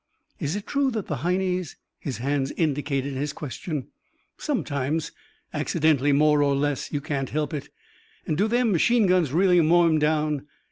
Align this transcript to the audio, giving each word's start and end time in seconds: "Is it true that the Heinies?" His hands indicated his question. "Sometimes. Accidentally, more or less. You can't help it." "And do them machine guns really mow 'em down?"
"Is 0.39 0.55
it 0.55 0.65
true 0.65 0.89
that 0.89 1.05
the 1.05 1.17
Heinies?" 1.17 1.75
His 1.99 2.17
hands 2.17 2.49
indicated 2.53 3.13
his 3.13 3.33
question. 3.33 3.89
"Sometimes. 4.35 5.11
Accidentally, 5.53 6.11
more 6.11 6.41
or 6.41 6.55
less. 6.55 6.91
You 6.91 7.01
can't 7.01 7.29
help 7.29 7.53
it." 7.53 7.69
"And 8.25 8.35
do 8.35 8.47
them 8.47 8.71
machine 8.71 9.05
guns 9.05 9.31
really 9.31 9.61
mow 9.61 9.85
'em 9.85 9.99
down?" 9.99 10.47